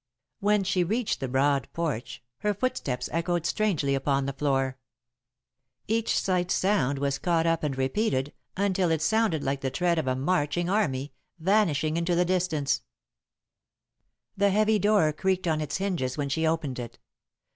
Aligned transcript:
When 0.39 0.63
she 0.63 0.83
reached 0.83 1.19
the 1.19 1.27
broad 1.27 1.67
porch, 1.73 2.23
her 2.39 2.55
footsteps 2.55 3.07
echoed 3.11 3.45
strangely 3.45 3.93
upon 3.93 4.25
the 4.25 4.33
floor. 4.33 4.79
Each 5.87 6.17
slight 6.19 6.49
sound 6.49 6.97
was 6.97 7.19
caught 7.19 7.45
up 7.45 7.61
and 7.63 7.77
repeated 7.77 8.33
until 8.57 8.89
it 8.89 9.03
sounded 9.03 9.43
like 9.43 9.61
the 9.61 9.69
tread 9.69 9.99
of 9.99 10.07
a 10.07 10.15
marching 10.15 10.71
army, 10.71 11.13
vanishing 11.37 11.97
into 11.97 12.15
the 12.15 12.25
distance. 12.25 12.77
[Sidenote: 12.77 12.87
The 13.45 14.39
Desolate 14.39 14.47
House] 14.47 14.55
The 14.55 14.57
heavy 14.57 14.79
door 14.79 15.13
creaked 15.13 15.47
on 15.47 15.61
its 15.61 15.77
hinges 15.77 16.17
when 16.17 16.29
she 16.29 16.47
opened 16.47 16.79
it. 16.79 16.97